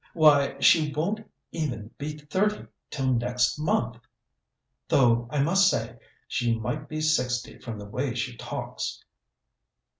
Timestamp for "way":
7.85-8.15